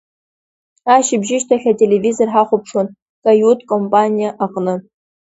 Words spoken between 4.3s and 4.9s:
аҟны.